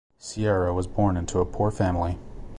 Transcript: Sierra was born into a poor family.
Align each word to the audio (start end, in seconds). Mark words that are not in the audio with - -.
Sierra 0.17 0.73
was 0.73 0.87
born 0.87 1.15
into 1.15 1.37
a 1.39 1.45
poor 1.45 1.69
family. 1.69 2.17